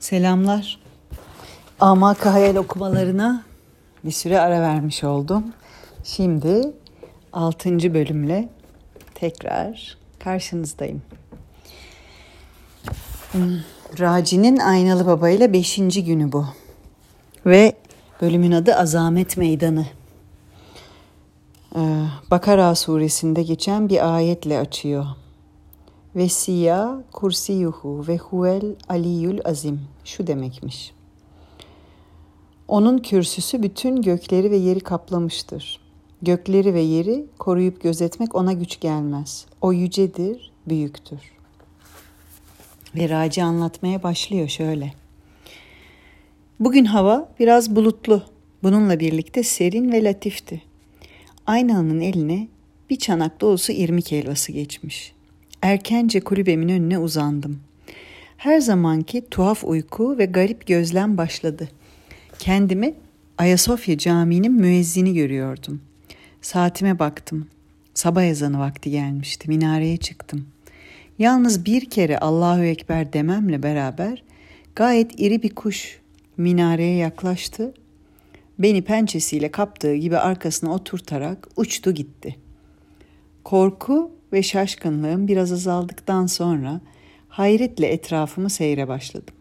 Selamlar. 0.00 0.78
Amaka 1.80 2.32
hayal 2.32 2.56
okumalarına 2.56 3.44
bir 4.04 4.10
süre 4.10 4.40
ara 4.40 4.60
vermiş 4.60 5.04
oldum. 5.04 5.44
Şimdi 6.04 6.72
6. 7.32 7.94
bölümle 7.94 8.48
tekrar 9.14 9.96
karşınızdayım. 10.18 11.02
Raci'nin 14.00 14.56
Aynalı 14.58 15.06
Baba 15.06 15.30
ile 15.30 15.52
5. 15.52 15.76
günü 15.76 16.32
bu. 16.32 16.46
Ve 17.46 17.76
bölümün 18.20 18.52
adı 18.52 18.74
Azamet 18.74 19.36
Meydanı. 19.36 19.86
Ee, 21.76 22.04
Bakara 22.30 22.74
suresinde 22.74 23.42
geçen 23.42 23.88
bir 23.88 24.14
ayetle 24.14 24.58
açıyor. 24.58 25.06
Ve 26.16 26.28
siyah 26.28 26.98
kursiyuhu 27.12 28.04
ve 28.08 28.16
huvel 28.16 28.74
aliyül 28.88 29.40
azim. 29.44 29.80
Şu 30.04 30.26
demekmiş. 30.26 30.92
Onun 32.68 32.98
kürsüsü 32.98 33.62
bütün 33.62 34.02
gökleri 34.02 34.50
ve 34.50 34.56
yeri 34.56 34.80
kaplamıştır. 34.80 35.80
Gökleri 36.22 36.74
ve 36.74 36.80
yeri 36.80 37.26
koruyup 37.38 37.82
gözetmek 37.82 38.34
ona 38.34 38.52
güç 38.52 38.80
gelmez. 38.80 39.46
O 39.60 39.72
yücedir, 39.72 40.52
büyüktür. 40.66 41.20
Ve 42.94 43.08
Raci 43.08 43.42
anlatmaya 43.42 44.02
başlıyor 44.02 44.48
şöyle. 44.48 44.92
Bugün 46.60 46.84
hava 46.84 47.28
biraz 47.40 47.76
bulutlu. 47.76 48.22
Bununla 48.62 49.00
birlikte 49.00 49.42
serin 49.42 49.92
ve 49.92 50.04
latifti. 50.04 50.62
Aynanın 51.46 52.00
eline 52.00 52.48
bir 52.90 52.96
çanak 52.96 53.40
dolusu 53.40 53.72
irmik 53.72 54.12
helvası 54.12 54.52
geçmiş. 54.52 55.12
Erkence 55.62 56.20
kulübemin 56.20 56.68
önüne 56.68 56.98
uzandım. 56.98 57.60
Her 58.36 58.60
zamanki 58.60 59.24
tuhaf 59.30 59.64
uyku 59.64 60.18
ve 60.18 60.24
garip 60.24 60.66
gözlem 60.66 61.16
başladı. 61.16 61.68
Kendimi 62.38 62.94
Ayasofya 63.38 63.98
Camii'nin 63.98 64.52
müezzini 64.52 65.14
görüyordum. 65.14 65.80
Saatime 66.40 66.98
baktım. 66.98 67.46
Sabah 67.94 68.24
ezanı 68.24 68.58
vakti 68.58 68.90
gelmişti. 68.90 69.48
Minareye 69.48 69.96
çıktım. 69.96 70.46
Yalnız 71.18 71.64
bir 71.64 71.90
kere 71.90 72.18
Allahu 72.18 72.62
Ekber 72.62 73.12
dememle 73.12 73.62
beraber 73.62 74.22
gayet 74.76 75.20
iri 75.20 75.42
bir 75.42 75.54
kuş 75.54 76.00
minareye 76.36 76.96
yaklaştı. 76.96 77.74
Beni 78.58 78.82
pençesiyle 78.82 79.50
kaptığı 79.50 79.94
gibi 79.94 80.18
arkasına 80.18 80.74
oturtarak 80.74 81.48
uçtu 81.56 81.92
gitti. 81.92 82.36
Korku 83.44 84.19
ve 84.32 84.42
şaşkınlığım 84.42 85.28
biraz 85.28 85.52
azaldıktan 85.52 86.26
sonra 86.26 86.80
hayretle 87.28 87.86
etrafımı 87.86 88.50
seyre 88.50 88.88
başladım. 88.88 89.34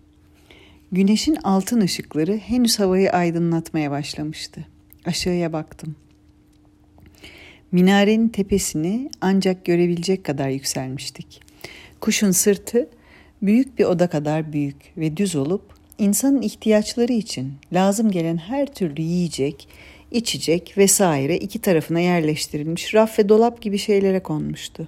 Güneşin 0.91 1.35
altın 1.35 1.81
ışıkları 1.81 2.37
henüz 2.37 2.79
havayı 2.79 3.11
aydınlatmaya 3.11 3.91
başlamıştı. 3.91 4.65
Aşağıya 5.05 5.53
baktım. 5.53 5.95
Minarenin 7.71 8.29
tepesini 8.29 9.09
ancak 9.21 9.65
görebilecek 9.65 10.23
kadar 10.23 10.49
yükselmiştik. 10.49 11.41
Kuşun 11.99 12.31
sırtı 12.31 12.89
büyük 13.41 13.79
bir 13.79 13.85
oda 13.85 14.07
kadar 14.07 14.53
büyük 14.53 14.93
ve 14.97 15.17
düz 15.17 15.35
olup 15.35 15.61
insanın 15.97 16.41
ihtiyaçları 16.41 17.13
için 17.13 17.53
lazım 17.73 18.11
gelen 18.11 18.37
her 18.37 18.73
türlü 18.73 19.01
yiyecek, 19.01 19.67
içecek 20.11 20.73
vesaire 20.77 21.37
iki 21.37 21.59
tarafına 21.59 21.99
yerleştirilmiş 21.99 22.93
raf 22.93 23.19
ve 23.19 23.29
dolap 23.29 23.61
gibi 23.61 23.77
şeylere 23.77 24.19
konmuştu. 24.19 24.87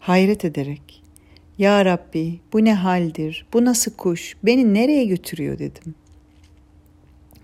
Hayret 0.00 0.44
ederek, 0.44 1.02
Ya 1.58 1.84
Rabbi 1.84 2.40
bu 2.52 2.64
ne 2.64 2.74
haldir, 2.74 3.46
bu 3.52 3.64
nasıl 3.64 3.92
kuş, 3.92 4.36
beni 4.42 4.74
nereye 4.74 5.04
götürüyor 5.04 5.58
dedim. 5.58 5.94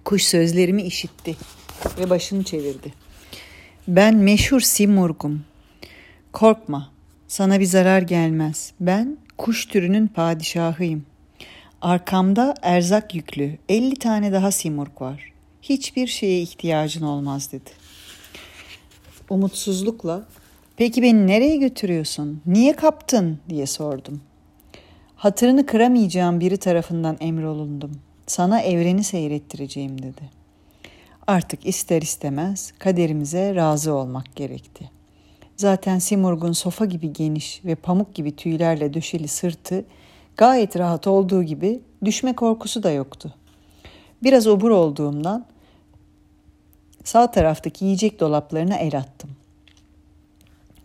Kuş 0.04 0.22
sözlerimi 0.22 0.82
işitti 0.82 1.36
ve 1.98 2.10
başını 2.10 2.44
çevirdi. 2.44 2.92
Ben 3.88 4.16
meşhur 4.16 4.60
Simurg'um. 4.60 5.44
Korkma, 6.32 6.92
sana 7.28 7.60
bir 7.60 7.64
zarar 7.64 8.02
gelmez. 8.02 8.72
Ben 8.80 9.18
kuş 9.38 9.66
türünün 9.66 10.06
padişahıyım. 10.06 11.06
Arkamda 11.82 12.54
erzak 12.62 13.14
yüklü 13.14 13.58
50 13.68 13.96
tane 13.96 14.32
daha 14.32 14.50
Simurg 14.50 15.02
var 15.02 15.32
hiçbir 15.68 16.06
şeye 16.06 16.42
ihtiyacın 16.42 17.02
olmaz 17.02 17.52
dedi. 17.52 17.70
Umutsuzlukla 19.30 20.26
peki 20.76 21.02
beni 21.02 21.26
nereye 21.26 21.56
götürüyorsun? 21.56 22.42
Niye 22.46 22.72
kaptın 22.72 23.38
diye 23.48 23.66
sordum. 23.66 24.20
Hatırını 25.16 25.66
kıramayacağım 25.66 26.40
biri 26.40 26.56
tarafından 26.56 27.16
emrolundum. 27.20 28.00
Sana 28.26 28.60
evreni 28.60 29.04
seyrettireceğim 29.04 30.02
dedi. 30.02 30.30
Artık 31.26 31.66
ister 31.66 32.02
istemez 32.02 32.72
kaderimize 32.78 33.54
razı 33.54 33.94
olmak 33.94 34.36
gerekti. 34.36 34.90
Zaten 35.56 35.98
Simurg'un 35.98 36.52
sofa 36.52 36.84
gibi 36.84 37.12
geniş 37.12 37.64
ve 37.64 37.74
pamuk 37.74 38.14
gibi 38.14 38.36
tüylerle 38.36 38.94
döşeli 38.94 39.28
sırtı 39.28 39.84
gayet 40.36 40.78
rahat 40.78 41.06
olduğu 41.06 41.42
gibi 41.42 41.80
düşme 42.04 42.32
korkusu 42.36 42.82
da 42.82 42.90
yoktu. 42.90 43.34
Biraz 44.22 44.46
obur 44.46 44.70
olduğumdan 44.70 45.46
sağ 47.08 47.30
taraftaki 47.30 47.84
yiyecek 47.84 48.20
dolaplarına 48.20 48.76
el 48.76 48.98
attım. 48.98 49.30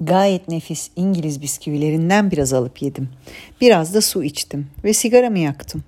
Gayet 0.01 0.47
nefis 0.47 0.89
İngiliz 0.95 1.41
bisküvilerinden 1.41 2.31
biraz 2.31 2.53
alıp 2.53 2.81
yedim. 2.81 3.09
Biraz 3.61 3.93
da 3.93 4.01
su 4.01 4.23
içtim 4.23 4.67
ve 4.83 4.93
sigaramı 4.93 5.39
yaktım. 5.39 5.83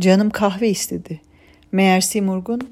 Canım 0.00 0.30
kahve 0.30 0.68
istedi. 0.68 1.20
Meğer 1.72 2.00
Simurg'un 2.00 2.70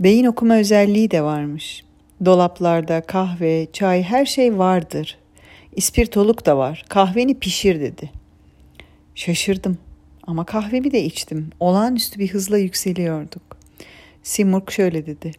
beyin 0.00 0.24
okuma 0.24 0.54
özelliği 0.54 1.10
de 1.10 1.22
varmış. 1.22 1.84
Dolaplarda 2.24 3.00
kahve, 3.00 3.66
çay 3.72 4.02
her 4.02 4.26
şey 4.26 4.58
vardır. 4.58 5.18
İspirtoluk 5.76 6.46
da 6.46 6.58
var. 6.58 6.84
Kahveni 6.88 7.38
pişir 7.38 7.80
dedi. 7.80 8.10
Şaşırdım 9.14 9.78
ama 10.26 10.44
kahvemi 10.44 10.92
de 10.92 11.04
içtim. 11.04 11.50
Olağanüstü 11.60 12.18
bir 12.18 12.28
hızla 12.28 12.58
yükseliyorduk. 12.58 13.42
Simurg 14.22 14.70
şöyle 14.70 15.06
dedi. 15.06 15.32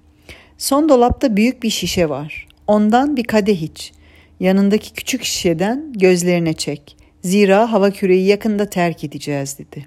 Son 0.62 0.90
dolapta 0.90 1.36
büyük 1.36 1.64
bir 1.64 1.70
şişe 1.70 2.10
var. 2.10 2.48
Ondan 2.68 3.18
bir 3.18 3.24
kadeh 3.24 3.62
iç. 3.62 3.92
Yanındaki 4.40 4.94
küçük 4.94 5.24
şişeden 5.24 5.94
gözlerine 5.94 6.54
çek. 6.54 6.98
Zira 7.24 7.72
hava 7.72 7.92
küreyi 7.92 8.28
yakında 8.28 8.70
terk 8.70 9.04
edeceğiz 9.04 9.60
dedi. 9.60 9.86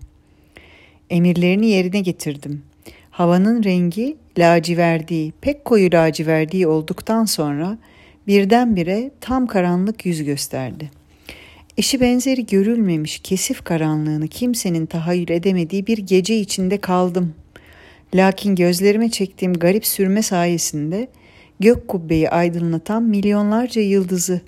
Emirlerini 1.10 1.66
yerine 1.66 2.00
getirdim. 2.00 2.62
Havanın 3.10 3.64
rengi 3.64 4.16
laciverdi, 4.38 5.32
pek 5.40 5.64
koyu 5.64 5.92
laciverdi 5.92 6.66
olduktan 6.66 7.24
sonra 7.24 7.78
birdenbire 8.26 9.10
tam 9.20 9.46
karanlık 9.46 10.06
yüz 10.06 10.24
gösterdi. 10.24 10.90
Eşi 11.78 12.00
benzeri 12.00 12.46
görülmemiş 12.46 13.18
kesif 13.18 13.64
karanlığını 13.64 14.28
kimsenin 14.28 14.86
tahayyül 14.86 15.30
edemediği 15.30 15.86
bir 15.86 15.98
gece 15.98 16.36
içinde 16.36 16.78
kaldım. 16.78 17.34
Lakin 18.14 18.54
gözlerime 18.54 19.10
çektiğim 19.10 19.54
garip 19.54 19.86
sürme 19.86 20.22
sayesinde 20.22 21.08
gök 21.60 21.88
kubbeyi 21.88 22.30
aydınlatan 22.30 23.02
milyonlarca 23.02 23.82
yıldızı, 23.82 24.40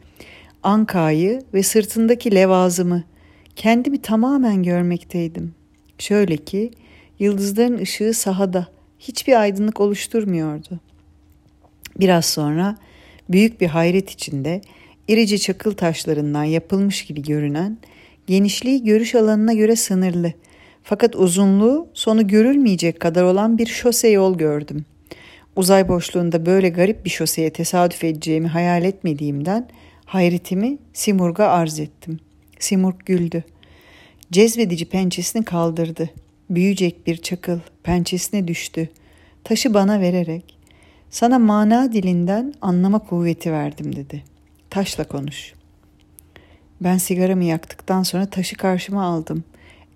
Anka'yı 0.63 1.43
ve 1.55 1.63
sırtındaki 1.63 2.35
levazımı, 2.35 3.05
kendimi 3.57 4.03
tamamen 4.03 4.63
görmekteydim. 4.63 5.55
Şöyle 5.99 6.37
ki 6.37 6.71
yıldızların 7.19 7.79
ışığı 7.79 8.15
sahada 8.15 8.67
hiçbir 8.99 9.41
aydınlık 9.41 9.81
oluşturmuyordu. 9.81 10.81
Biraz 12.01 12.27
sonra 12.27 12.77
büyük 13.29 13.61
bir 13.61 13.67
hayret 13.67 14.11
içinde 14.11 14.61
irici 15.09 15.41
çakıl 15.41 15.73
taşlarından 15.73 16.45
yapılmış 16.45 17.05
gibi 17.05 17.23
görünen, 17.23 17.79
genişliği 18.27 18.85
görüş 18.85 19.15
alanına 19.15 19.53
göre 19.53 19.77
sınırlı 19.77 20.33
fakat 20.89 21.17
uzunluğu 21.17 21.89
sonu 21.95 22.27
görülmeyecek 22.27 23.01
kadar 23.01 23.23
olan 23.23 23.59
bir 23.59 23.67
şose 23.67 24.09
yol 24.09 24.39
gördüm. 24.39 24.85
Uzay 25.57 25.89
boşluğunda 25.89 26.47
böyle 26.47 26.69
garip 26.69 27.05
bir 27.05 27.11
şoseye 27.11 27.51
tesadüf 27.51 28.05
edeceğimi 28.05 28.49
hayal 28.49 28.85
etmediğimden 28.85 29.69
hayretimi 30.05 30.79
Simurg'a 30.93 31.49
arz 31.49 31.81
ettim. 31.81 32.21
Simurg 32.59 32.97
güldü. 33.07 33.45
Cezbedici 34.33 34.85
pençesini 34.85 35.45
kaldırdı. 35.45 36.11
Büyücek 36.51 37.07
bir 37.07 37.17
çakıl 37.17 37.59
pençesine 37.83 38.49
düştü. 38.49 38.89
Taşı 39.45 39.75
bana 39.75 40.01
vererek 40.01 40.59
sana 41.11 41.39
mana 41.39 41.93
dilinden 41.93 42.55
anlama 42.61 42.99
kuvveti 42.99 43.53
verdim 43.53 43.97
dedi. 43.97 44.25
Taşla 44.71 45.05
konuş. 45.05 45.53
Ben 46.81 46.99
sigaramı 46.99 47.45
yaktıktan 47.45 48.03
sonra 48.03 48.27
taşı 48.27 48.57
karşıma 48.57 49.05
aldım. 49.05 49.45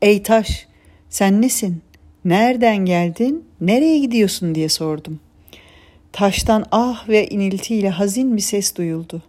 Ey 0.02 0.22
taş 0.22 0.69
sen 1.10 1.42
nesin? 1.42 1.82
Nereden 2.24 2.76
geldin? 2.76 3.44
Nereye 3.60 3.98
gidiyorsun 3.98 4.54
diye 4.54 4.68
sordum. 4.68 5.20
Taştan 6.12 6.64
ah 6.72 7.08
ve 7.08 7.28
iniltiyle 7.28 7.90
hazin 7.90 8.36
bir 8.36 8.42
ses 8.42 8.76
duyuldu. 8.76 9.22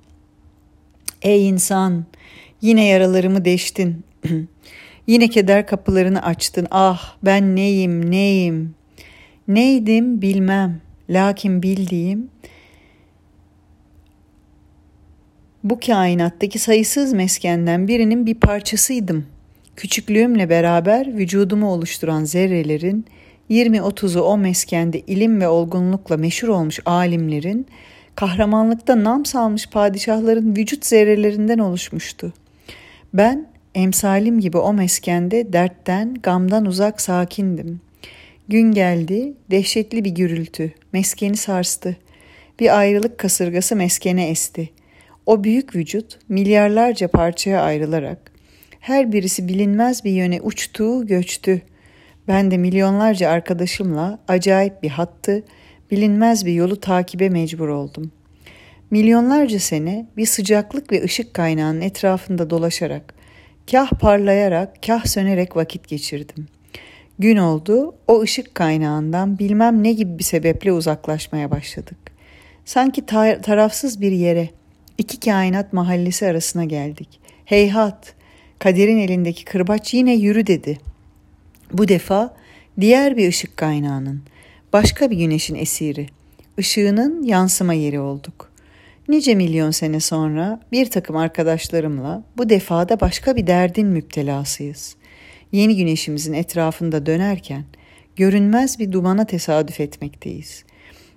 Ey 1.21 1.49
insan, 1.49 2.05
yine 2.61 2.85
yaralarımı 2.85 3.45
deştin. 3.45 4.03
Yine 5.07 5.27
keder 5.27 5.67
kapılarını 5.67 6.23
açtın. 6.23 6.67
Ah 6.71 7.15
ben 7.23 7.55
neyim 7.55 8.11
neyim. 8.11 8.75
Neydim 9.47 10.21
bilmem. 10.21 10.81
Lakin 11.09 11.63
bildiğim 11.63 12.29
bu 15.63 15.79
kainattaki 15.79 16.59
sayısız 16.59 17.13
meskenden 17.13 17.87
birinin 17.87 18.25
bir 18.25 18.35
parçasıydım. 18.35 19.25
Küçüklüğümle 19.81 20.49
beraber 20.49 21.17
vücudumu 21.17 21.71
oluşturan 21.71 22.23
zerrelerin 22.23 23.05
20-30'u 23.49 24.21
o 24.21 24.37
meskende 24.37 24.99
ilim 24.99 25.41
ve 25.41 25.47
olgunlukla 25.47 26.17
meşhur 26.17 26.47
olmuş 26.47 26.79
alimlerin, 26.85 27.67
kahramanlıkta 28.15 29.03
nam 29.03 29.25
salmış 29.25 29.69
padişahların 29.69 30.55
vücut 30.55 30.85
zerrelerinden 30.85 31.59
oluşmuştu. 31.59 32.33
Ben 33.13 33.47
emsalim 33.75 34.39
gibi 34.39 34.57
o 34.57 34.73
meskende 34.73 35.53
dertten, 35.53 36.13
gamdan 36.23 36.65
uzak 36.65 37.01
sakindim. 37.01 37.81
Gün 38.47 38.71
geldi, 38.71 39.33
dehşetli 39.51 40.05
bir 40.05 40.11
gürültü, 40.11 40.73
meskeni 40.93 41.37
sarstı. 41.37 41.95
Bir 42.59 42.79
ayrılık 42.79 43.17
kasırgası 43.17 43.75
meskene 43.75 44.29
esti. 44.29 44.69
O 45.25 45.43
büyük 45.43 45.75
vücut 45.75 46.19
milyarlarca 46.29 47.07
parçaya 47.07 47.61
ayrılarak 47.61 48.30
her 48.81 49.11
birisi 49.11 49.47
bilinmez 49.47 50.03
bir 50.03 50.11
yöne 50.11 50.41
uçtu, 50.41 51.07
göçtü. 51.07 51.61
Ben 52.27 52.51
de 52.51 52.57
milyonlarca 52.57 53.29
arkadaşımla 53.29 54.19
acayip 54.27 54.83
bir 54.83 54.89
hattı, 54.89 55.43
bilinmez 55.91 56.45
bir 56.45 56.53
yolu 56.53 56.79
takibe 56.79 57.29
mecbur 57.29 57.67
oldum. 57.67 58.11
Milyonlarca 58.91 59.59
sene 59.59 60.05
bir 60.17 60.25
sıcaklık 60.25 60.91
ve 60.91 61.03
ışık 61.03 61.33
kaynağının 61.33 61.81
etrafında 61.81 62.49
dolaşarak, 62.49 63.13
kah 63.71 63.91
parlayarak, 63.91 64.83
kah 64.85 65.05
sönerek 65.05 65.55
vakit 65.55 65.87
geçirdim. 65.87 66.47
Gün 67.19 67.37
oldu, 67.37 67.95
o 68.07 68.21
ışık 68.21 68.55
kaynağından 68.55 69.39
bilmem 69.39 69.83
ne 69.83 69.93
gibi 69.93 70.19
bir 70.19 70.23
sebeple 70.23 70.71
uzaklaşmaya 70.71 71.51
başladık. 71.51 71.97
Sanki 72.65 73.01
tar- 73.01 73.41
tarafsız 73.41 74.01
bir 74.01 74.11
yere, 74.11 74.49
iki 74.97 75.19
kainat 75.19 75.73
mahallesi 75.73 76.27
arasına 76.27 76.63
geldik. 76.63 77.19
Heyhat, 77.45 78.13
kaderin 78.61 78.97
elindeki 78.97 79.45
kırbaç 79.45 79.93
yine 79.93 80.15
yürü 80.15 80.47
dedi. 80.47 80.77
Bu 81.73 81.87
defa 81.87 82.35
diğer 82.79 83.17
bir 83.17 83.27
ışık 83.27 83.57
kaynağının, 83.57 84.21
başka 84.73 85.11
bir 85.11 85.17
güneşin 85.17 85.55
esiri, 85.55 86.07
ışığının 86.59 87.23
yansıma 87.23 87.73
yeri 87.73 87.99
olduk. 87.99 88.51
Nice 89.07 89.35
milyon 89.35 89.71
sene 89.71 89.99
sonra 89.99 90.59
bir 90.71 90.89
takım 90.89 91.15
arkadaşlarımla 91.15 92.23
bu 92.37 92.49
defada 92.49 92.99
başka 92.99 93.35
bir 93.35 93.47
derdin 93.47 93.87
müptelasıyız. 93.87 94.95
Yeni 95.51 95.75
güneşimizin 95.75 96.33
etrafında 96.33 97.05
dönerken 97.05 97.63
görünmez 98.15 98.79
bir 98.79 98.91
dumana 98.91 99.25
tesadüf 99.25 99.79
etmekteyiz. 99.79 100.63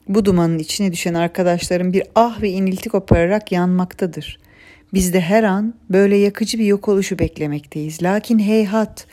Bu 0.08 0.25
dumanın 0.25 0.58
içine 0.58 0.93
düşen 0.93 1.14
arkadaşlarım 1.14 1.93
bir 1.93 2.02
ah 2.14 2.43
ve 2.43 2.50
inilti 2.50 2.88
kopararak 2.88 3.52
yanmaktadır. 3.52 4.44
Biz 4.94 5.12
de 5.12 5.20
her 5.20 5.43
an 5.43 5.75
böyle 5.91 6.17
yakıcı 6.17 6.58
bir 6.58 6.64
yok 6.64 6.88
oluşu 6.88 7.19
beklemekteyiz. 7.19 8.02
Lakin 8.02 8.38
heyhat, 8.38 9.06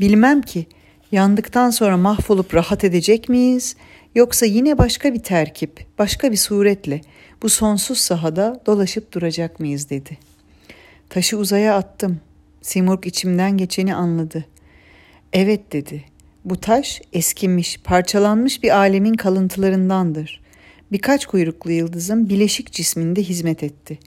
bilmem 0.00 0.42
ki 0.42 0.66
yandıktan 1.12 1.70
sonra 1.70 1.96
mahvolup 1.96 2.54
rahat 2.54 2.84
edecek 2.84 3.28
miyiz? 3.28 3.76
Yoksa 4.14 4.46
yine 4.46 4.78
başka 4.78 5.14
bir 5.14 5.18
terkip, 5.18 5.86
başka 5.98 6.32
bir 6.32 6.36
suretle 6.36 7.00
bu 7.42 7.48
sonsuz 7.48 7.98
sahada 7.98 8.62
dolaşıp 8.66 9.12
duracak 9.12 9.60
mıyız 9.60 9.90
dedi. 9.90 10.18
Taşı 11.08 11.38
uzaya 11.38 11.76
attım. 11.76 12.20
Simurg 12.62 13.06
içimden 13.06 13.56
geçeni 13.56 13.94
anladı. 13.94 14.44
Evet 15.32 15.72
dedi. 15.72 16.04
Bu 16.44 16.60
taş 16.60 17.02
eskimiş, 17.12 17.78
parçalanmış 17.84 18.62
bir 18.62 18.76
alemin 18.76 19.14
kalıntılarındandır. 19.14 20.40
Birkaç 20.92 21.26
kuyruklu 21.26 21.70
yıldızın 21.70 22.28
bileşik 22.28 22.72
cisminde 22.72 23.22
hizmet 23.22 23.62
etti. 23.62 23.98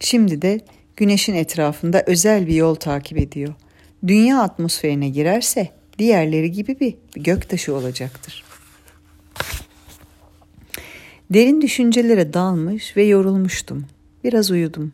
Şimdi 0.00 0.42
de 0.42 0.60
güneşin 0.96 1.34
etrafında 1.34 2.04
özel 2.06 2.46
bir 2.46 2.54
yol 2.54 2.74
takip 2.74 3.18
ediyor. 3.18 3.54
Dünya 4.06 4.40
atmosferine 4.40 5.08
girerse 5.08 5.68
diğerleri 5.98 6.52
gibi 6.52 6.80
bir 6.80 6.94
göktaşı 7.14 7.74
olacaktır. 7.74 8.44
Derin 11.30 11.60
düşüncelere 11.60 12.32
dalmış 12.32 12.96
ve 12.96 13.04
yorulmuştum. 13.04 13.86
Biraz 14.24 14.50
uyudum. 14.50 14.92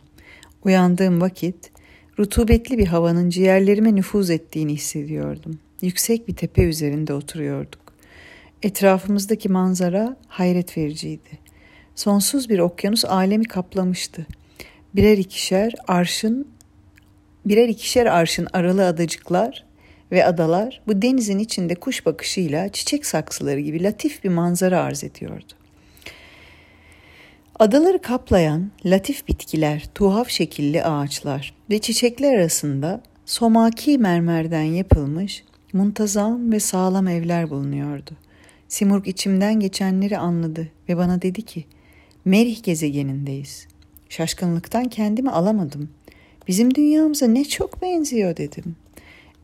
Uyandığım 0.64 1.20
vakit 1.20 1.70
rutubetli 2.18 2.78
bir 2.78 2.86
havanın 2.86 3.30
ciğerlerime 3.30 3.94
nüfuz 3.94 4.30
ettiğini 4.30 4.72
hissediyordum. 4.72 5.58
Yüksek 5.82 6.28
bir 6.28 6.36
tepe 6.36 6.62
üzerinde 6.62 7.14
oturuyorduk. 7.14 7.80
Etrafımızdaki 8.62 9.48
manzara 9.48 10.16
hayret 10.28 10.78
vericiydi. 10.78 11.38
Sonsuz 11.94 12.48
bir 12.48 12.58
okyanus 12.58 13.04
alemi 13.04 13.44
kaplamıştı. 13.44 14.26
Birer 14.96 15.18
ikişer 15.18 15.74
arşın 15.88 16.48
birer 17.44 17.68
ikişer 17.68 18.06
arşın 18.06 18.46
aralı 18.52 18.86
adacıklar 18.86 19.64
ve 20.12 20.24
adalar 20.24 20.82
bu 20.86 21.02
denizin 21.02 21.38
içinde 21.38 21.74
kuş 21.74 22.06
bakışıyla 22.06 22.68
çiçek 22.68 23.06
saksıları 23.06 23.60
gibi 23.60 23.82
latif 23.82 24.24
bir 24.24 24.28
manzara 24.28 24.80
arz 24.80 25.04
ediyordu. 25.04 25.52
Adaları 27.58 28.02
kaplayan 28.02 28.70
latif 28.86 29.28
bitkiler, 29.28 29.84
tuhaf 29.94 30.28
şekilli 30.28 30.84
ağaçlar 30.84 31.54
ve 31.70 31.78
çiçekler 31.78 32.34
arasında 32.34 33.02
somaki 33.26 33.98
mermerden 33.98 34.62
yapılmış 34.62 35.44
muntazam 35.72 36.52
ve 36.52 36.60
sağlam 36.60 37.08
evler 37.08 37.50
bulunuyordu. 37.50 38.10
Simurg 38.68 39.08
içimden 39.08 39.60
geçenleri 39.60 40.18
anladı 40.18 40.68
ve 40.88 40.96
bana 40.96 41.22
dedi 41.22 41.42
ki, 41.42 41.64
Merih 42.24 42.62
gezegenindeyiz. 42.62 43.66
Şaşkınlıktan 44.08 44.84
kendimi 44.84 45.30
alamadım. 45.30 45.88
Bizim 46.48 46.74
dünyamıza 46.74 47.26
ne 47.26 47.44
çok 47.44 47.82
benziyor 47.82 48.36
dedim. 48.36 48.76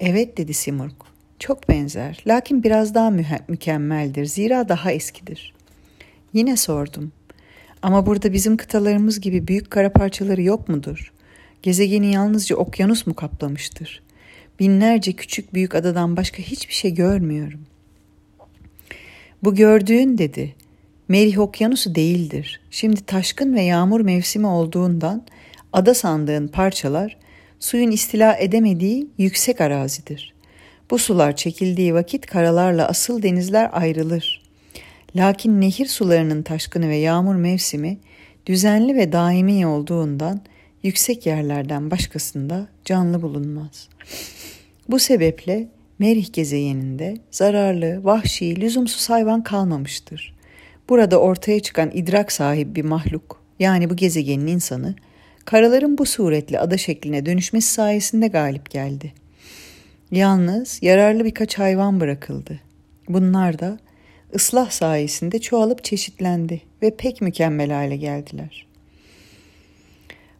Evet 0.01 0.39
dedi 0.39 0.55
Simurg. 0.55 0.93
Çok 1.39 1.69
benzer. 1.69 2.23
Lakin 2.27 2.63
biraz 2.63 2.95
daha 2.95 3.11
mü- 3.11 3.27
mükemmeldir. 3.49 4.25
Zira 4.25 4.69
daha 4.69 4.93
eskidir. 4.93 5.55
Yine 6.33 6.57
sordum. 6.57 7.13
Ama 7.83 8.07
burada 8.07 8.33
bizim 8.33 8.57
kıtalarımız 8.57 9.21
gibi 9.21 9.49
büyük 9.49 9.71
kara 9.71 9.93
parçaları 9.93 10.43
yok 10.43 10.69
mudur? 10.69 11.13
Gezegeni 11.63 12.13
yalnızca 12.13 12.57
okyanus 12.57 13.07
mu 13.07 13.15
kaplamıştır? 13.15 14.03
Binlerce 14.61 15.13
küçük 15.13 15.55
büyük 15.55 15.75
adadan 15.75 16.17
başka 16.17 16.39
hiçbir 16.39 16.75
şey 16.75 16.95
görmüyorum. 16.95 17.61
Bu 19.43 19.55
gördüğün 19.55 20.19
dedi. 20.19 20.55
Merih 21.09 21.39
Okyanusu 21.39 21.95
değildir. 21.95 22.61
Şimdi 22.71 23.01
taşkın 23.01 23.55
ve 23.55 23.63
yağmur 23.63 24.01
mevsimi 24.01 24.47
olduğundan 24.47 25.23
ada 25.73 25.95
sandığın 25.95 26.49
parçalar 26.49 27.17
suyun 27.61 27.91
istila 27.91 28.37
edemediği 28.37 29.07
yüksek 29.19 29.61
arazidir. 29.61 30.35
Bu 30.91 30.99
sular 30.99 31.37
çekildiği 31.37 31.95
vakit 31.95 32.27
karalarla 32.27 32.89
asıl 32.89 33.23
denizler 33.23 33.71
ayrılır. 33.73 34.43
Lakin 35.17 35.61
nehir 35.61 35.87
sularının 35.87 36.43
taşkını 36.43 36.89
ve 36.89 36.97
yağmur 36.97 37.35
mevsimi 37.35 37.99
düzenli 38.47 38.97
ve 38.97 39.13
daimi 39.13 39.67
olduğundan 39.67 40.41
yüksek 40.83 41.27
yerlerden 41.27 41.91
başkasında 41.91 42.69
canlı 42.85 43.23
bulunmaz. 43.23 43.89
Bu 44.89 44.99
sebeple 44.99 45.69
Merih 45.99 46.33
gezegeninde 46.33 47.17
zararlı, 47.31 48.05
vahşi, 48.05 48.61
lüzumsuz 48.61 49.11
hayvan 49.11 49.43
kalmamıştır. 49.43 50.35
Burada 50.89 51.21
ortaya 51.21 51.61
çıkan 51.61 51.91
idrak 51.95 52.33
sahibi 52.33 52.75
bir 52.75 52.85
mahluk, 52.85 53.43
yani 53.59 53.91
bu 53.91 53.97
gezegenin 53.97 54.47
insanı, 54.47 54.95
karaların 55.45 55.99
bu 55.99 56.07
suretle 56.07 56.61
ada 56.61 56.79
şekline 56.79 57.27
dönüşmesi 57.27 57.73
sayesinde 57.73 58.29
galip 58.29 58.71
geldi. 58.71 59.13
Yalnız 60.11 60.79
yararlı 60.83 61.25
birkaç 61.25 61.59
hayvan 61.59 62.01
bırakıldı. 62.01 62.61
Bunlar 63.09 63.59
da 63.59 63.79
ıslah 64.35 64.71
sayesinde 64.71 65.39
çoğalıp 65.39 65.85
çeşitlendi 65.85 66.61
ve 66.83 66.97
pek 66.97 67.21
mükemmel 67.21 67.71
hale 67.71 67.97
geldiler. 67.97 68.67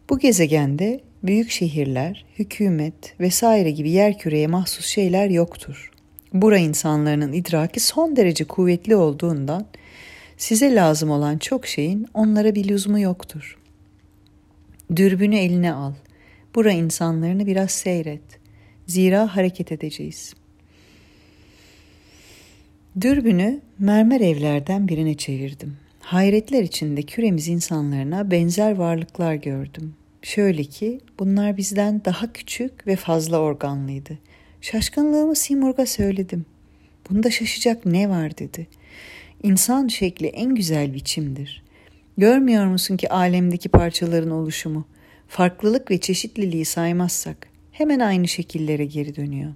Bu 0.09 0.19
gezegende 0.19 0.99
büyük 1.23 1.51
şehirler, 1.51 2.25
hükümet 2.39 3.19
vesaire 3.19 3.71
gibi 3.71 3.89
yer 3.91 4.17
küreye 4.17 4.47
mahsus 4.47 4.85
şeyler 4.85 5.29
yoktur. 5.29 5.91
Bura 6.33 6.57
insanların 6.57 7.33
idraki 7.33 7.79
son 7.79 8.15
derece 8.15 8.43
kuvvetli 8.43 8.95
olduğundan 8.95 9.65
size 10.43 10.75
lazım 10.75 11.09
olan 11.09 11.37
çok 11.37 11.67
şeyin 11.67 12.07
onlara 12.13 12.55
bir 12.55 12.67
lüzumu 12.67 12.99
yoktur. 12.99 13.57
Dürbünü 14.95 15.35
eline 15.35 15.73
al. 15.73 15.93
Bura 16.55 16.71
insanlarını 16.71 17.45
biraz 17.45 17.71
seyret. 17.71 18.21
Zira 18.87 19.35
hareket 19.35 19.71
edeceğiz. 19.71 20.33
Dürbünü 23.01 23.61
mermer 23.79 24.21
evlerden 24.21 24.87
birine 24.87 25.17
çevirdim. 25.17 25.77
Hayretler 25.99 26.63
içinde 26.63 27.01
küremiz 27.01 27.47
insanlarına 27.47 28.31
benzer 28.31 28.75
varlıklar 28.75 29.35
gördüm. 29.35 29.95
Şöyle 30.21 30.63
ki 30.63 30.99
bunlar 31.19 31.57
bizden 31.57 32.01
daha 32.05 32.33
küçük 32.33 32.87
ve 32.87 32.95
fazla 32.95 33.39
organlıydı. 33.39 34.17
Şaşkınlığımı 34.61 35.35
Simurg'a 35.35 35.85
söyledim. 35.85 36.45
Bunda 37.09 37.31
şaşacak 37.31 37.85
ne 37.85 38.09
var 38.09 38.37
dedi. 38.37 38.67
İnsan 39.43 39.87
şekli 39.87 40.27
en 40.27 40.55
güzel 40.55 40.93
biçimdir. 40.93 41.63
Görmüyor 42.17 42.65
musun 42.65 42.97
ki 42.97 43.09
alemdeki 43.09 43.69
parçaların 43.69 44.31
oluşumu, 44.31 44.85
farklılık 45.27 45.91
ve 45.91 45.97
çeşitliliği 45.97 46.65
saymazsak 46.65 47.47
hemen 47.71 47.99
aynı 47.99 48.27
şekillere 48.27 48.85
geri 48.85 49.15
dönüyor. 49.15 49.53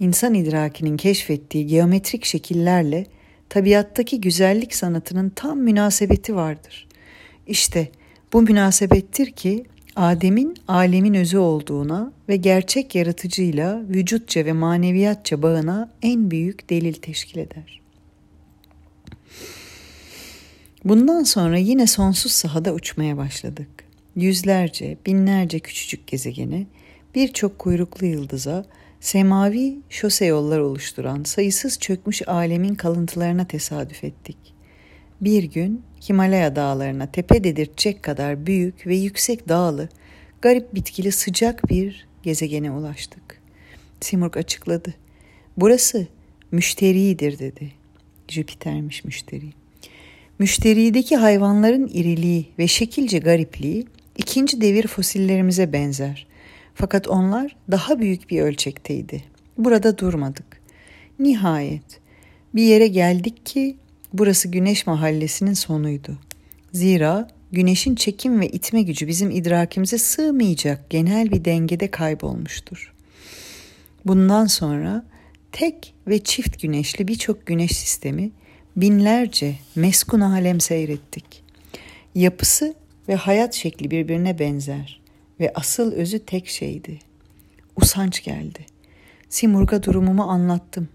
İnsan 0.00 0.34
idrakinin 0.34 0.96
keşfettiği 0.96 1.66
geometrik 1.66 2.24
şekillerle 2.24 3.06
tabiattaki 3.48 4.20
güzellik 4.20 4.74
sanatının 4.74 5.30
tam 5.30 5.58
münasebeti 5.58 6.36
vardır. 6.36 6.88
İşte 7.46 7.88
bu 8.32 8.42
münasebettir 8.42 9.30
ki 9.30 9.64
Adem'in 9.96 10.56
alemin 10.68 11.14
özü 11.14 11.38
olduğuna 11.38 12.12
ve 12.28 12.36
gerçek 12.36 12.94
yaratıcıyla 12.94 13.82
vücutça 13.88 14.44
ve 14.44 14.52
maneviyatça 14.52 15.42
bağına 15.42 15.90
en 16.02 16.30
büyük 16.30 16.70
delil 16.70 16.94
teşkil 16.94 17.38
eder. 17.38 17.85
Bundan 20.86 21.22
sonra 21.22 21.58
yine 21.58 21.86
sonsuz 21.86 22.32
sahada 22.32 22.72
uçmaya 22.72 23.16
başladık. 23.16 23.68
Yüzlerce, 24.16 24.96
binlerce 25.06 25.58
küçücük 25.58 26.06
gezegene, 26.06 26.66
birçok 27.14 27.58
kuyruklu 27.58 28.06
yıldıza, 28.06 28.64
semavi 29.00 29.78
şose 29.90 30.26
yollar 30.26 30.58
oluşturan 30.58 31.22
sayısız 31.22 31.78
çökmüş 31.78 32.28
alemin 32.28 32.74
kalıntılarına 32.74 33.46
tesadüf 33.46 34.04
ettik. 34.04 34.36
Bir 35.20 35.42
gün 35.42 35.82
Himalaya 36.08 36.56
dağlarına 36.56 37.06
tepe 37.06 37.44
dedirtecek 37.44 38.02
kadar 38.02 38.46
büyük 38.46 38.86
ve 38.86 38.96
yüksek 38.96 39.48
dağlı, 39.48 39.88
garip 40.42 40.74
bitkili 40.74 41.12
sıcak 41.12 41.68
bir 41.68 42.06
gezegene 42.22 42.70
ulaştık. 42.70 43.42
Simurg 44.00 44.36
açıkladı. 44.36 44.94
Burası 45.56 46.06
müşteridir 46.52 47.38
dedi. 47.38 47.72
Jüpiter'miş 48.28 49.04
müşteri. 49.04 49.65
Müşterideki 50.38 51.16
hayvanların 51.16 51.90
iriliği 51.94 52.46
ve 52.58 52.68
şekilce 52.68 53.18
garipliği 53.18 53.86
ikinci 54.16 54.60
devir 54.60 54.86
fosillerimize 54.86 55.72
benzer. 55.72 56.26
Fakat 56.74 57.08
onlar 57.08 57.56
daha 57.70 58.00
büyük 58.00 58.30
bir 58.30 58.40
ölçekteydi. 58.40 59.24
Burada 59.58 59.98
durmadık. 59.98 60.60
Nihayet 61.18 62.00
bir 62.54 62.62
yere 62.62 62.86
geldik 62.86 63.46
ki 63.46 63.76
burası 64.12 64.48
Güneş 64.48 64.86
Mahallesi'nin 64.86 65.54
sonuydu. 65.54 66.18
Zira 66.72 67.28
güneşin 67.52 67.94
çekim 67.94 68.40
ve 68.40 68.48
itme 68.48 68.82
gücü 68.82 69.06
bizim 69.08 69.30
idrakimize 69.30 69.98
sığmayacak 69.98 70.90
genel 70.90 71.30
bir 71.30 71.44
dengede 71.44 71.90
kaybolmuştur. 71.90 72.92
Bundan 74.04 74.46
sonra 74.46 75.04
tek 75.52 75.94
ve 76.08 76.18
çift 76.18 76.62
güneşli 76.62 77.08
birçok 77.08 77.46
güneş 77.46 77.76
sistemi 77.76 78.30
binlerce 78.76 79.54
meskun 79.76 80.20
alem 80.20 80.60
seyrettik. 80.60 81.44
Yapısı 82.14 82.74
ve 83.08 83.14
hayat 83.14 83.54
şekli 83.54 83.90
birbirine 83.90 84.38
benzer 84.38 85.00
ve 85.40 85.52
asıl 85.54 85.92
özü 85.92 86.18
tek 86.18 86.48
şeydi. 86.48 86.98
Usanç 87.76 88.24
geldi. 88.24 88.66
Simurg'a 89.28 89.82
durumumu 89.82 90.22
anlattım. 90.22 90.88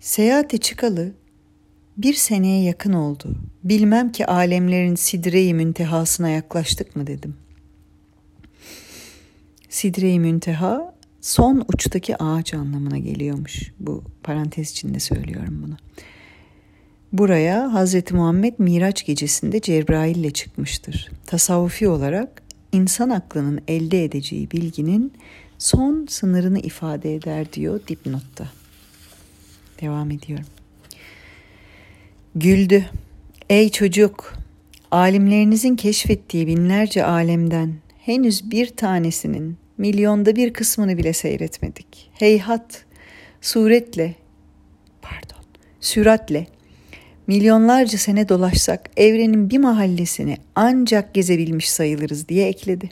Seyahate 0.00 0.58
çıkalı 0.58 1.12
bir 1.96 2.14
seneye 2.14 2.62
yakın 2.62 2.92
oldu. 2.92 3.36
Bilmem 3.64 4.12
ki 4.12 4.26
alemlerin 4.26 4.94
sidre-i 4.94 5.54
müntehasına 5.54 6.28
yaklaştık 6.28 6.96
mı 6.96 7.06
dedim. 7.06 7.36
Sidre-i 9.68 10.20
münteha 10.20 10.94
son 11.20 11.64
uçtaki 11.74 12.22
ağaç 12.22 12.54
anlamına 12.54 12.98
geliyormuş. 12.98 13.72
Bu 13.78 14.04
parantez 14.22 14.70
içinde 14.70 15.00
söylüyorum 15.00 15.62
bunu. 15.66 15.76
Buraya 17.12 17.70
Hz. 17.74 18.12
Muhammed 18.12 18.54
Miraç 18.58 19.06
gecesinde 19.06 19.60
Cebrail 19.60 20.16
ile 20.16 20.30
çıkmıştır. 20.30 21.10
Tasavvufi 21.26 21.88
olarak 21.88 22.42
insan 22.72 23.10
aklının 23.10 23.60
elde 23.68 24.04
edeceği 24.04 24.50
bilginin 24.50 25.12
son 25.58 26.06
sınırını 26.08 26.58
ifade 26.58 27.14
eder 27.14 27.52
diyor 27.52 27.80
dipnotta. 27.88 28.48
Devam 29.80 30.10
ediyorum. 30.10 30.46
Güldü. 32.34 32.84
Ey 33.48 33.70
çocuk, 33.70 34.34
alimlerinizin 34.90 35.76
keşfettiği 35.76 36.46
binlerce 36.46 37.04
alemden 37.04 37.74
henüz 37.98 38.50
bir 38.50 38.76
tanesinin 38.76 39.56
milyonda 39.78 40.36
bir 40.36 40.52
kısmını 40.52 40.98
bile 40.98 41.12
seyretmedik. 41.12 42.10
Heyhat, 42.12 42.84
suretle, 43.40 44.14
pardon, 45.02 45.44
süratle 45.80 46.46
milyonlarca 47.26 47.98
sene 47.98 48.28
dolaşsak 48.28 48.90
evrenin 48.96 49.50
bir 49.50 49.58
mahallesini 49.58 50.36
ancak 50.54 51.14
gezebilmiş 51.14 51.70
sayılırız 51.70 52.28
diye 52.28 52.48
ekledi. 52.48 52.90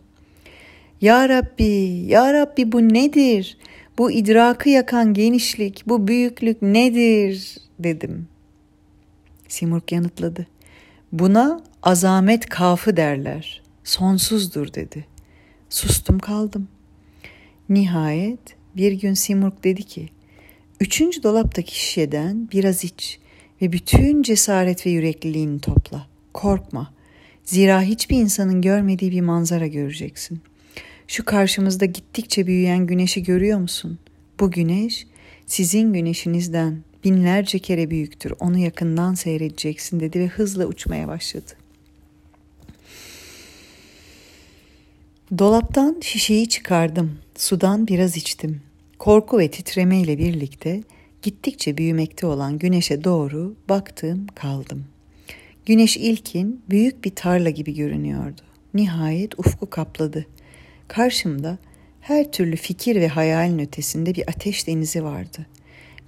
Ya 1.00 1.28
Rabbi, 1.28 1.64
Ya 2.06 2.32
Rabbi 2.32 2.72
bu 2.72 2.88
nedir? 2.88 3.56
Bu 3.98 4.10
idrakı 4.10 4.68
yakan 4.68 5.14
genişlik, 5.14 5.82
bu 5.86 6.08
büyüklük 6.08 6.62
nedir? 6.62 7.56
dedim. 7.78 8.28
Simurg 9.48 9.92
yanıtladı. 9.92 10.46
Buna 11.12 11.60
azamet 11.82 12.46
kafı 12.46 12.96
derler. 12.96 13.62
Sonsuzdur 13.84 14.74
dedi. 14.74 15.04
Sustum 15.70 16.18
kaldım. 16.18 16.68
Nihayet 17.68 18.40
bir 18.76 18.92
gün 18.92 19.14
Simurg 19.14 19.64
dedi 19.64 19.82
ki, 19.82 20.08
Üçüncü 20.80 21.22
dolaptaki 21.22 21.78
şişeden 21.78 22.48
biraz 22.52 22.84
iç 22.84 23.18
ve 23.62 23.72
bütün 23.72 24.22
cesaret 24.22 24.86
ve 24.86 24.90
yürekliliğini 24.90 25.60
topla. 25.60 26.06
Korkma. 26.34 26.92
Zira 27.44 27.82
hiçbir 27.82 28.16
insanın 28.16 28.62
görmediği 28.62 29.10
bir 29.10 29.20
manzara 29.20 29.66
göreceksin. 29.66 30.40
Şu 31.08 31.24
karşımızda 31.24 31.84
gittikçe 31.84 32.46
büyüyen 32.46 32.86
güneşi 32.86 33.22
görüyor 33.22 33.58
musun? 33.58 33.98
Bu 34.40 34.50
güneş 34.50 35.06
sizin 35.46 35.92
güneşinizden 35.92 36.82
binlerce 37.04 37.58
kere 37.58 37.90
büyüktür. 37.90 38.32
Onu 38.40 38.58
yakından 38.58 39.14
seyredeceksin 39.14 40.00
dedi 40.00 40.20
ve 40.20 40.26
hızla 40.26 40.66
uçmaya 40.66 41.08
başladı. 41.08 41.52
Dolaptan 45.38 45.96
şişeyi 46.00 46.48
çıkardım. 46.48 47.18
Sudan 47.36 47.86
biraz 47.86 48.16
içtim. 48.16 48.60
Korku 48.98 49.38
ve 49.38 49.50
titreme 49.50 50.00
ile 50.00 50.18
birlikte 50.18 50.82
gittikçe 51.22 51.76
büyümekte 51.76 52.26
olan 52.26 52.58
güneşe 52.58 53.04
doğru 53.04 53.54
baktım 53.68 54.26
kaldım. 54.34 54.84
Güneş 55.66 55.96
ilkin 55.96 56.62
büyük 56.70 57.04
bir 57.04 57.14
tarla 57.14 57.50
gibi 57.50 57.74
görünüyordu. 57.74 58.40
Nihayet 58.74 59.38
ufku 59.38 59.70
kapladı. 59.70 60.26
Karşımda 60.88 61.58
her 62.00 62.32
türlü 62.32 62.56
fikir 62.56 62.96
ve 62.96 63.08
hayalin 63.08 63.58
ötesinde 63.58 64.14
bir 64.14 64.28
ateş 64.28 64.66
denizi 64.66 65.04
vardı. 65.04 65.46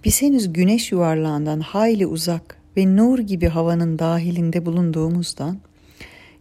Biz 0.04 0.22
henüz 0.22 0.52
güneş 0.52 0.92
yuvarlağından 0.92 1.60
hayli 1.60 2.06
uzak 2.06 2.56
ve 2.76 2.96
nur 2.96 3.18
gibi 3.18 3.48
havanın 3.48 3.98
dahilinde 3.98 4.66
bulunduğumuzdan 4.66 5.58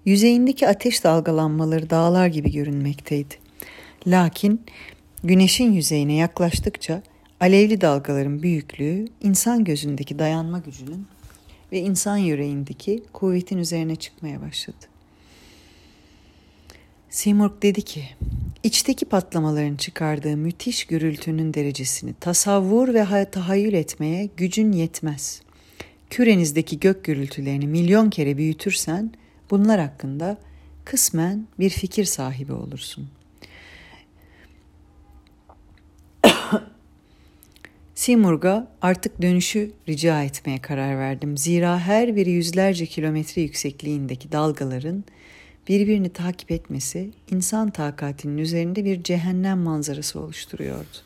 yüzeyindeki 0.06 0.68
ateş 0.68 1.04
dalgalanmaları 1.04 1.90
dağlar 1.90 2.28
gibi 2.28 2.52
görünmekteydi. 2.52 3.36
Lakin 4.08 4.62
güneşin 5.24 5.72
yüzeyine 5.72 6.14
yaklaştıkça 6.14 7.02
Alevli 7.40 7.82
dalgaların 7.82 8.44
büyüklüğü 8.44 9.08
insan 9.22 9.64
gözündeki 9.64 10.20
dayanma 10.20 10.60
gücünün 10.60 11.08
ve 11.72 11.80
insan 11.80 12.18
yüreğindeki 12.18 13.04
kuvvetin 13.14 13.58
üzerine 13.58 13.96
çıkmaya 13.96 14.42
başladı. 14.42 14.86
Seymour 17.10 17.52
dedi 17.62 17.82
ki, 17.82 18.04
içteki 18.64 19.06
patlamaların 19.06 19.76
çıkardığı 19.76 20.38
müthiş 20.38 20.86
gürültünün 20.86 21.54
derecesini 21.54 22.14
tasavvur 22.20 22.94
ve 22.94 23.30
tahayyül 23.32 23.74
etmeye 23.74 24.30
gücün 24.38 24.72
yetmez. 24.72 25.42
Kürenizdeki 26.10 26.80
gök 26.80 27.04
gürültülerini 27.04 27.68
milyon 27.68 28.10
kere 28.10 28.38
büyütürsen 28.38 29.12
bunlar 29.52 29.80
hakkında 29.80 30.38
kısmen 30.86 31.48
bir 31.60 31.70
fikir 31.70 32.06
sahibi 32.06 32.54
olursun. 32.54 33.19
Simurg'a 38.00 38.68
artık 38.82 39.22
dönüşü 39.22 39.72
rica 39.88 40.24
etmeye 40.24 40.62
karar 40.62 40.98
verdim. 40.98 41.38
Zira 41.38 41.80
her 41.80 42.16
biri 42.16 42.30
yüzlerce 42.30 42.86
kilometre 42.86 43.42
yüksekliğindeki 43.42 44.32
dalgaların 44.32 45.04
birbirini 45.68 46.10
takip 46.10 46.52
etmesi 46.52 47.12
insan 47.32 47.70
takatinin 47.70 48.38
üzerinde 48.38 48.86
bir 48.86 49.04
cehennem 49.04 49.60
manzarası 49.60 50.20
oluşturuyordu. 50.20 50.98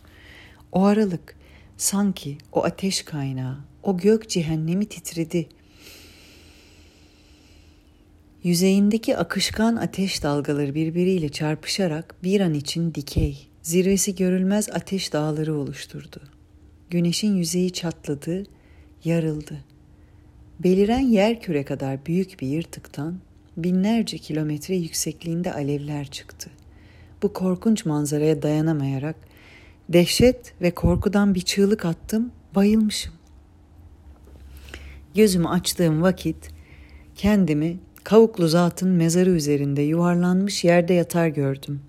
O 0.72 0.84
aralık 0.86 1.36
sanki 1.78 2.38
o 2.52 2.64
ateş 2.64 3.02
kaynağı, 3.02 3.58
o 3.84 3.98
gök 3.98 4.30
cehennemi 4.30 4.86
titredi. 4.86 5.50
Yüzeyindeki 8.44 9.18
akışkan 9.18 9.76
ateş 9.76 10.24
dalgaları 10.24 10.76
birbiriyle 10.76 11.30
çarpışarak 11.30 12.16
bir 12.24 12.42
an 12.42 12.54
için 12.54 12.94
dikey, 12.96 13.48
zirvesi 13.62 14.16
görülmez 14.16 14.70
ateş 14.70 15.14
dağları 15.14 15.56
oluşturdu. 15.56 16.22
Güneşin 16.94 17.36
yüzeyi 17.36 17.74
çatladı, 17.74 18.44
yarıldı. 19.04 19.58
Beliren 20.60 21.00
yer 21.00 21.42
küre 21.42 21.64
kadar 21.64 22.06
büyük 22.06 22.42
bir 22.42 22.48
yırtıktan 22.48 23.20
binlerce 23.58 24.18
kilometre 24.18 24.76
yüksekliğinde 24.76 25.54
alevler 25.54 26.08
çıktı. 26.08 26.50
Bu 27.24 27.34
korkunç 27.34 27.86
manzaraya 27.86 28.42
dayanamayarak 28.42 29.16
dehşet 29.90 30.54
ve 30.62 30.72
korkudan 30.72 31.36
bir 31.36 31.42
çığlık 31.42 31.86
attım, 31.86 32.32
bayılmışım. 32.56 33.14
Gözümü 35.16 35.48
açtığım 35.48 36.02
vakit 36.02 36.50
kendimi 37.16 37.78
kavuklu 38.04 38.48
zatın 38.48 38.90
mezarı 38.90 39.30
üzerinde 39.30 39.82
yuvarlanmış 39.82 40.64
yerde 40.64 40.94
yatar 40.94 41.28
gördüm. 41.28 41.82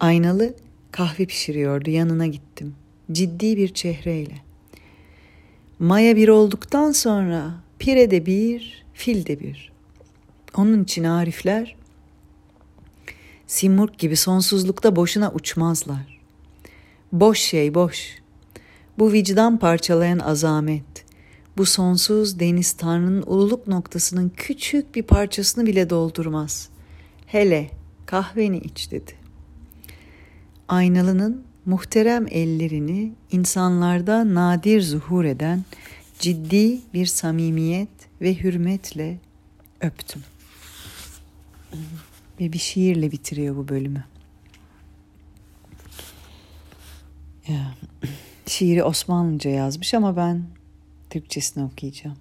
Aynalı 0.00 0.54
kahve 0.92 1.26
pişiriyordu 1.26 1.90
yanına 1.90 2.26
gittim. 2.26 2.74
Ciddi 3.12 3.56
bir 3.56 3.74
çehreyle. 3.74 4.34
Maya 5.78 6.16
bir 6.16 6.28
olduktan 6.28 6.92
sonra 6.92 7.54
pire 7.78 8.10
de 8.10 8.26
bir, 8.26 8.84
fil 8.94 9.26
de 9.26 9.40
bir. 9.40 9.72
Onun 10.56 10.84
için 10.84 11.04
arifler 11.04 11.76
simurg 13.46 13.98
gibi 13.98 14.16
sonsuzlukta 14.16 14.96
boşuna 14.96 15.32
uçmazlar. 15.32 16.20
Boş 17.12 17.38
şey 17.38 17.74
boş. 17.74 18.18
Bu 18.98 19.12
vicdan 19.12 19.58
parçalayan 19.58 20.18
azamet, 20.18 21.04
bu 21.56 21.66
sonsuz 21.66 22.40
deniz 22.40 22.72
Tanrı'nın 22.72 23.22
ululuk 23.26 23.66
noktasının 23.66 24.32
küçük 24.36 24.94
bir 24.94 25.02
parçasını 25.02 25.66
bile 25.66 25.90
doldurmaz. 25.90 26.68
Hele 27.26 27.70
kahveni 28.06 28.58
iç 28.58 28.90
dedi. 28.90 29.12
Aynalının 30.68 31.44
muhterem 31.66 32.26
ellerini 32.30 33.12
insanlarda 33.32 34.34
nadir 34.34 34.82
zuhur 34.82 35.24
eden 35.24 35.64
ciddi 36.18 36.80
bir 36.94 37.06
samimiyet 37.06 37.88
ve 38.20 38.34
hürmetle 38.34 39.18
öptüm. 39.80 40.22
Ve 42.40 42.52
bir 42.52 42.58
şiirle 42.58 43.10
bitiriyor 43.10 43.56
bu 43.56 43.68
bölümü. 43.68 44.04
Şiiri 48.46 48.84
Osmanlıca 48.84 49.50
yazmış 49.50 49.94
ama 49.94 50.16
ben 50.16 50.44
Türkçesini 51.10 51.64
okuyacağım. 51.64 52.16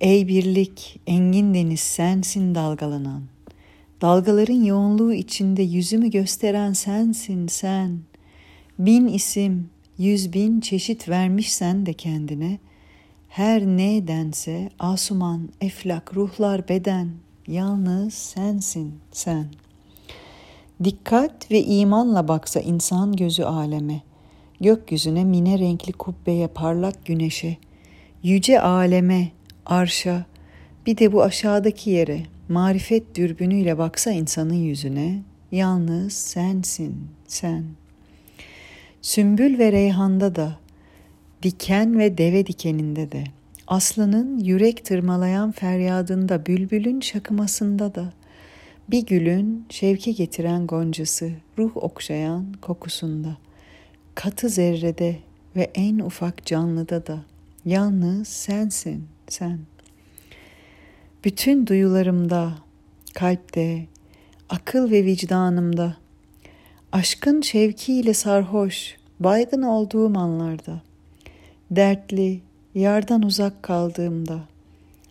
Ey 0.00 0.28
birlik, 0.28 1.00
engin 1.06 1.54
deniz 1.54 1.80
sensin 1.80 2.54
dalgalanan. 2.54 3.22
Dalgaların 4.04 4.64
yoğunluğu 4.64 5.12
içinde 5.12 5.62
yüzümü 5.62 6.10
gösteren 6.10 6.72
sensin 6.72 7.46
sen. 7.46 7.98
Bin 8.78 9.06
isim, 9.06 9.70
yüz 9.98 10.32
bin 10.32 10.60
çeşit 10.60 11.08
vermişsen 11.08 11.86
de 11.86 11.92
kendine. 11.92 12.58
Her 13.28 13.62
ne 13.62 14.02
asuman, 14.78 15.48
eflak, 15.60 16.16
ruhlar, 16.16 16.68
beden, 16.68 17.10
yalnız 17.46 18.14
sensin 18.14 18.94
sen. 19.12 19.46
Dikkat 20.84 21.50
ve 21.50 21.62
imanla 21.62 22.28
baksa 22.28 22.60
insan 22.60 23.16
gözü 23.16 23.42
aleme.'' 23.42 24.02
gökyüzüne 24.60 25.24
mine 25.24 25.58
renkli 25.58 25.92
kubbeye 25.92 26.46
parlak 26.46 27.06
güneşe, 27.06 27.56
yüce 28.22 28.60
aleme, 28.60 29.28
arşa, 29.66 30.26
bir 30.86 30.98
de 30.98 31.12
bu 31.12 31.22
aşağıdaki 31.22 31.90
yere 31.90 32.33
marifet 32.48 33.14
dürbünüyle 33.14 33.78
baksa 33.78 34.10
insanın 34.10 34.54
yüzüne, 34.54 35.22
yalnız 35.52 36.12
sensin, 36.12 37.08
sen. 37.26 37.64
Sümbül 39.02 39.58
ve 39.58 39.72
reyhanda 39.72 40.34
da, 40.34 40.58
diken 41.42 41.98
ve 41.98 42.18
deve 42.18 42.46
dikeninde 42.46 43.12
de, 43.12 43.24
aslanın 43.66 44.38
yürek 44.38 44.84
tırmalayan 44.84 45.52
feryadında, 45.52 46.46
bülbülün 46.46 47.00
şakımasında 47.00 47.94
da, 47.94 48.12
bir 48.90 49.06
gülün 49.06 49.66
şevki 49.70 50.14
getiren 50.14 50.66
goncası, 50.66 51.30
ruh 51.58 51.76
okşayan 51.76 52.52
kokusunda.'' 52.62 53.44
katı 54.14 54.48
zerrede 54.48 55.16
ve 55.56 55.70
en 55.74 55.98
ufak 55.98 56.46
canlıda 56.46 57.06
da 57.06 57.24
yalnız 57.64 58.28
sensin 58.28 59.08
sen. 59.28 59.58
Bütün 61.24 61.66
duyularımda, 61.66 62.52
kalpte, 63.14 63.86
akıl 64.48 64.90
ve 64.90 65.04
vicdanımda, 65.04 65.96
aşkın 66.92 67.40
şevkiyle 67.40 68.14
sarhoş, 68.14 68.96
baygın 69.20 69.62
olduğum 69.62 70.18
anlarda, 70.18 70.82
dertli, 71.70 72.40
yardan 72.74 73.22
uzak 73.22 73.62
kaldığımda, 73.62 74.40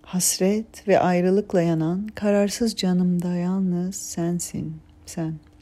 hasret 0.01 0.87
ve 0.87 0.99
ayrılıkla 0.99 1.61
yanan 1.61 2.07
kararsız 2.15 2.75
canımda 2.75 3.35
yalnız 3.35 3.95
sensin, 3.95 4.75
sen.'' 5.05 5.53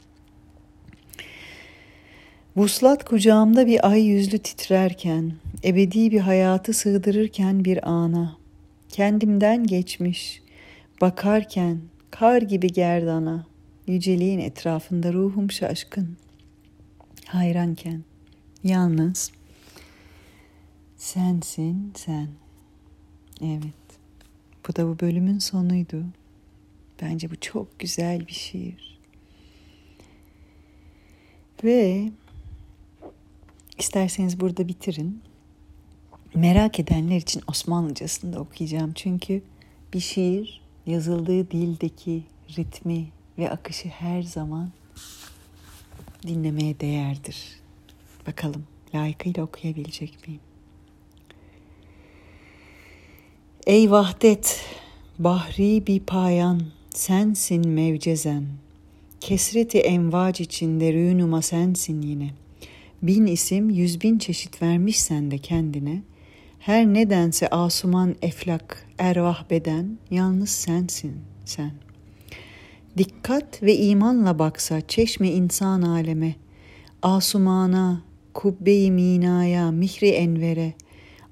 Vuslat 2.56 3.04
kucağımda 3.04 3.66
bir 3.66 3.90
ay 3.90 4.02
yüzlü 4.02 4.38
titrerken, 4.38 5.32
ebedi 5.64 6.10
bir 6.10 6.20
hayatı 6.20 6.72
sığdırırken 6.72 7.64
bir 7.64 7.88
ana, 7.90 8.36
kendimden 8.88 9.66
geçmiş, 9.66 10.41
bakarken 11.02 11.80
kar 12.10 12.42
gibi 12.42 12.72
gerdana, 12.72 13.46
yüceliğin 13.86 14.38
etrafında 14.38 15.12
ruhum 15.12 15.50
şaşkın, 15.50 16.16
hayranken, 17.26 18.04
yalnız 18.64 19.32
sensin 20.96 21.92
sen. 21.96 22.28
Evet, 23.40 23.98
bu 24.68 24.76
da 24.76 24.88
bu 24.88 25.00
bölümün 25.00 25.38
sonuydu. 25.38 26.04
Bence 27.02 27.30
bu 27.30 27.36
çok 27.40 27.78
güzel 27.78 28.26
bir 28.26 28.32
şiir. 28.32 28.98
Ve 31.64 32.10
İsterseniz 33.78 34.40
burada 34.40 34.68
bitirin. 34.68 35.22
Merak 36.34 36.80
edenler 36.80 37.16
için 37.16 37.42
Osmanlıcasını 37.48 38.32
da 38.32 38.40
okuyacağım. 38.40 38.92
Çünkü 38.92 39.42
bir 39.92 40.00
şiir 40.00 40.61
yazıldığı 40.86 41.50
dildeki 41.50 42.22
ritmi 42.58 43.08
ve 43.38 43.50
akışı 43.50 43.88
her 43.88 44.22
zaman 44.22 44.70
dinlemeye 46.26 46.80
değerdir. 46.80 47.36
Bakalım 48.26 48.64
layıkıyla 48.94 49.42
okuyabilecek 49.42 50.28
miyim? 50.28 50.40
Ey 53.66 53.90
vahdet, 53.90 54.64
bahri 55.18 55.86
bir 55.86 56.00
payan, 56.00 56.62
sensin 56.90 57.68
mevcezen. 57.68 58.46
Kesreti 59.20 59.78
envac 59.78 60.40
içinde 60.40 60.92
rünuma 60.92 61.42
sensin 61.42 62.02
yine.'' 62.02 62.42
bin 63.02 63.26
isim 63.26 63.70
yüz 63.70 64.00
bin 64.00 64.18
çeşit 64.18 64.62
vermişsen 64.62 65.30
de 65.30 65.38
kendine, 65.38 66.02
her 66.62 66.86
nedense 66.86 67.48
asuman 67.48 68.16
eflak, 68.22 68.86
ervah 68.98 69.50
beden, 69.50 69.98
yalnız 70.10 70.50
sensin 70.50 71.16
sen. 71.44 71.72
Dikkat 72.98 73.62
ve 73.62 73.76
imanla 73.76 74.38
baksa 74.38 74.80
çeşme 74.80 75.30
insan 75.30 75.82
aleme, 75.82 76.34
asumana, 77.02 78.02
kubbe-i 78.34 78.90
minaya, 78.90 79.70
mihri 79.70 80.08
envere, 80.08 80.72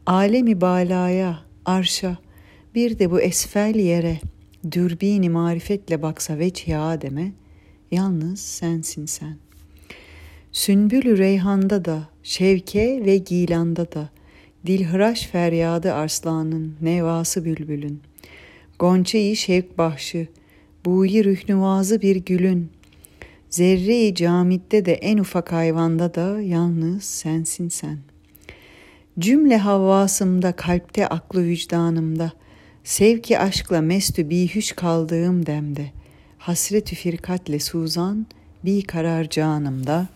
alemi 0.06 0.60
balaya, 0.60 1.38
arşa, 1.64 2.18
bir 2.74 2.98
de 2.98 3.10
bu 3.10 3.20
esfel 3.20 3.74
yere, 3.74 4.20
dürbini 4.72 5.30
marifetle 5.30 6.02
baksa 6.02 6.38
veçhi 6.38 6.76
Adem'e, 6.76 7.32
yalnız 7.90 8.40
sensin 8.40 9.06
sen.'' 9.06 9.50
Sünbülü 10.52 11.18
reyhanda 11.18 11.84
da, 11.84 12.08
şevke 12.22 13.02
ve 13.04 13.16
gilanda 13.16 13.92
da, 13.92 14.08
dilhıraş 14.66 15.26
feryadı 15.26 15.92
arslanın, 15.92 16.76
nevası 16.80 17.44
bülbülün. 17.44 18.02
Gonçayı 18.78 19.36
şevk 19.36 19.78
bahşı, 19.78 20.28
buyi 20.84 21.24
rühnuvazı 21.24 22.02
bir 22.02 22.16
gülün. 22.16 22.70
Zerre-i 23.50 24.14
camitte 24.14 24.84
de 24.84 24.94
en 24.94 25.18
ufak 25.18 25.52
hayvanda 25.52 26.14
da 26.14 26.40
yalnız 26.40 27.04
sensin 27.04 27.68
sen. 27.68 27.98
Cümle 29.18 29.58
havvasımda, 29.58 30.52
kalpte, 30.52 31.06
aklı 31.06 31.44
vicdanımda, 31.44 32.32
sevki 32.84 33.38
aşkla 33.38 33.80
mestü 33.80 34.30
bihüş 34.30 34.72
kaldığım 34.72 35.46
demde, 35.46 35.86
hasretü 36.38 36.96
firkatle 36.96 37.58
suzan, 37.58 38.26
bir 38.64 38.82
karar 38.82 39.28
canımda.'' 39.28 40.08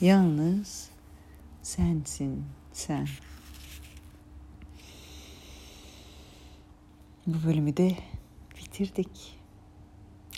Yalnız 0.00 0.88
sensin 1.62 2.44
sen. 2.72 3.08
Bu 7.26 7.48
bölümü 7.48 7.76
de 7.76 7.92
bitirdik. 8.58 9.40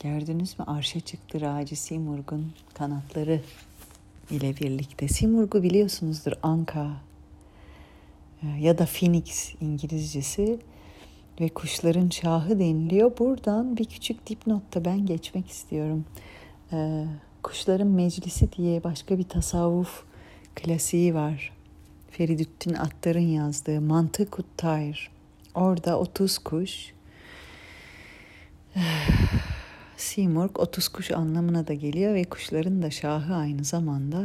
Gördünüz 0.03 0.59
mü 0.59 0.65
arşa 0.69 1.01
çıktı 1.01 1.41
Raci 1.41 1.77
Simurg'un 1.77 2.53
kanatları 2.75 3.41
ile 4.31 4.57
birlikte. 4.57 5.09
Simurg'u 5.09 5.63
biliyorsunuzdur 5.63 6.33
Anka 6.43 6.91
e, 8.43 8.47
ya 8.61 8.79
da 8.79 8.87
Phoenix 8.87 9.55
İngilizcesi 9.61 10.59
ve 11.41 11.49
kuşların 11.49 12.09
şahı 12.09 12.59
deniliyor. 12.59 13.19
Buradan 13.19 13.77
bir 13.77 13.85
küçük 13.85 14.27
dipnotta 14.27 14.85
ben 14.85 15.07
geçmek 15.07 15.49
istiyorum. 15.49 16.05
Ee, 16.73 17.05
Kuşların 17.43 17.89
Meclisi 17.89 18.53
diye 18.53 18.85
başka 18.85 19.19
bir 19.19 19.25
tasavvuf 19.25 20.05
klasiği 20.55 21.15
var. 21.15 21.53
Feridüddin 22.11 22.75
Attar'ın 22.75 23.21
yazdığı 23.21 23.81
Mantık 23.81 24.39
Tayr. 24.57 25.11
Orada 25.55 25.99
30 25.99 26.39
kuş 26.39 26.93
Simurg 29.97 30.59
30 30.59 30.89
kuş 30.89 31.11
anlamına 31.11 31.67
da 31.67 31.75
geliyor 31.75 32.15
ve 32.15 32.25
kuşların 32.25 32.83
da 32.83 32.91
şahı 32.91 33.35
aynı 33.35 33.65
zamanda 33.65 34.25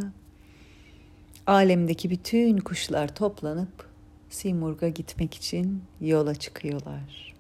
alemdeki 1.48 2.10
bütün 2.10 2.58
kuşlar 2.58 3.16
toplanıp 3.16 3.88
Simurg'a 4.30 4.90
gitmek 4.90 5.34
için 5.34 5.84
yola 6.02 6.36
çıkıyorlar. 6.36 7.36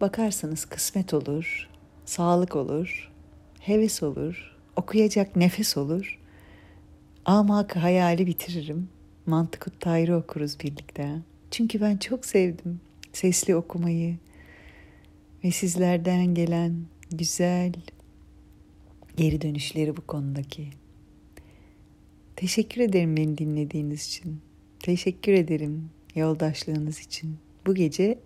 Bakarsanız 0.00 0.64
kısmet 0.64 1.14
olur, 1.14 1.68
sağlık 2.04 2.56
olur, 2.56 3.12
heves 3.60 4.02
olur, 4.02 4.56
okuyacak 4.76 5.36
nefes 5.36 5.76
olur. 5.76 6.18
Amak 7.24 7.76
hayali 7.76 8.26
bitiririm. 8.26 8.88
Mantık 9.26 9.80
Tayrı 9.80 10.16
okuruz 10.16 10.60
birlikte. 10.60 11.18
Çünkü 11.50 11.80
ben 11.80 11.96
çok 11.96 12.26
sevdim 12.26 12.80
sesli 13.12 13.56
okumayı 13.56 14.16
ve 15.44 15.50
sizlerden 15.50 16.34
gelen 16.34 16.76
güzel 17.10 17.72
geri 19.16 19.40
dönüşleri 19.40 19.96
bu 19.96 20.06
konudaki. 20.06 20.68
Teşekkür 22.36 22.80
ederim 22.80 23.16
beni 23.16 23.38
dinlediğiniz 23.38 24.06
için. 24.06 24.40
Teşekkür 24.78 25.32
ederim 25.32 25.90
yoldaşlığınız 26.14 26.98
için. 26.98 27.36
Bu 27.66 27.74
gece 27.74 28.18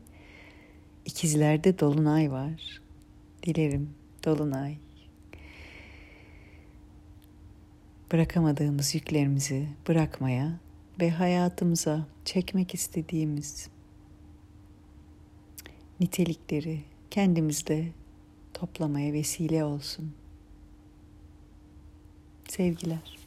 ikizlerde 1.05 1.79
dolunay 1.79 2.31
var. 2.31 2.81
Dilerim 3.43 3.91
dolunay 4.25 4.77
bırakamadığımız 8.13 8.95
yüklerimizi 8.95 9.67
bırakmaya 9.89 10.53
ve 11.01 11.11
hayatımıza 11.11 12.07
çekmek 12.31 12.75
istediğimiz 12.75 13.69
nitelikleri 16.01 16.81
kendimizde 17.11 17.89
toplamaya 18.55 19.13
vesile 19.13 19.65
olsun. 19.65 20.13
Sevgiler. 22.49 23.20